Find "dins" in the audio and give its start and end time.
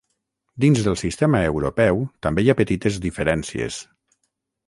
0.63-0.79